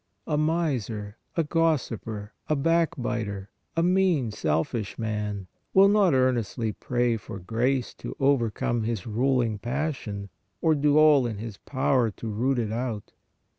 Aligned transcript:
A 0.25 0.35
miser, 0.35 1.17
a 1.37 1.43
gossiper, 1.43 2.33
a 2.49 2.55
backbiter, 2.55 3.51
a 3.77 3.83
mean, 3.83 4.31
selfish 4.31 4.97
man, 4.97 5.45
will 5.75 5.89
not 5.89 6.15
earnestly 6.15 6.71
pray 6.71 7.17
for 7.17 7.37
grace 7.37 7.93
to 7.99 8.15
overcome 8.19 8.81
his 8.81 9.05
ruling 9.05 9.59
passion 9.59 10.29
or 10.59 10.73
do 10.73 10.97
all 10.97 11.27
in 11.27 11.37
his 11.37 11.57
power 11.57 12.09
to 12.09 12.27
root 12.27 12.57
it 12.57 12.71
out. 12.71 13.13